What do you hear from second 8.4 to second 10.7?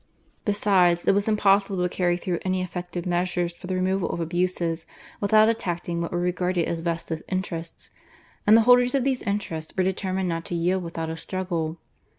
and the holders of these interests were determined not to